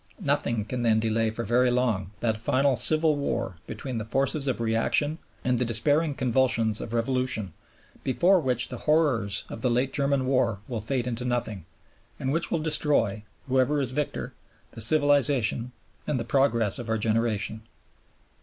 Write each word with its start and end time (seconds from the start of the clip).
Nothing 0.23 0.65
can 0.65 0.81
then 0.81 0.99
delay 0.99 1.29
for 1.29 1.43
very 1.43 1.69
long 1.69 2.09
that 2.21 2.35
final 2.35 2.75
civil 2.75 3.15
war 3.15 3.57
between 3.67 3.99
the 3.99 4.03
forces 4.03 4.47
of 4.47 4.59
Reaction 4.59 5.19
and 5.45 5.59
the 5.59 5.63
despairing 5.63 6.15
convulsions 6.15 6.81
of 6.81 6.91
Revolution, 6.91 7.53
before 8.03 8.39
which 8.39 8.69
the 8.69 8.79
horrors 8.89 9.43
of 9.47 9.61
the 9.61 9.69
late 9.69 9.93
German 9.93 10.25
war 10.25 10.61
will 10.67 10.81
fade 10.81 11.05
into 11.05 11.23
nothing, 11.23 11.67
and 12.19 12.33
which 12.33 12.49
will 12.49 12.57
destroy, 12.57 13.23
whoever 13.47 13.79
is 13.79 13.91
victor, 13.91 14.33
the 14.71 14.81
civilization 14.81 15.71
and 16.07 16.19
the 16.19 16.25
progress 16.25 16.79
of 16.79 16.89
our 16.89 16.97
generation. 16.97 17.61